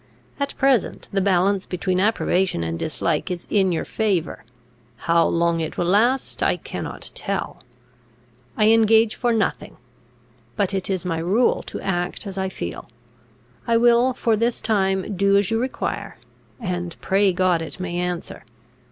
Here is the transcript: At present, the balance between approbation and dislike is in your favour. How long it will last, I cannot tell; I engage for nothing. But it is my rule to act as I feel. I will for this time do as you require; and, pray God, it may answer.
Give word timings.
At 0.39 0.57
present, 0.57 1.07
the 1.13 1.21
balance 1.21 1.67
between 1.67 1.99
approbation 1.99 2.63
and 2.63 2.79
dislike 2.79 3.29
is 3.29 3.45
in 3.51 3.71
your 3.71 3.85
favour. 3.85 4.43
How 4.97 5.27
long 5.27 5.59
it 5.59 5.77
will 5.77 5.85
last, 5.85 6.41
I 6.41 6.57
cannot 6.57 7.11
tell; 7.13 7.61
I 8.57 8.69
engage 8.71 9.13
for 9.13 9.31
nothing. 9.31 9.77
But 10.55 10.73
it 10.73 10.89
is 10.89 11.05
my 11.05 11.19
rule 11.19 11.61
to 11.67 11.79
act 11.81 12.25
as 12.25 12.35
I 12.35 12.49
feel. 12.49 12.89
I 13.67 13.77
will 13.77 14.13
for 14.13 14.35
this 14.35 14.59
time 14.59 15.15
do 15.17 15.37
as 15.37 15.51
you 15.51 15.61
require; 15.61 16.17
and, 16.59 16.95
pray 17.01 17.31
God, 17.31 17.61
it 17.61 17.79
may 17.79 17.95
answer. 17.95 18.43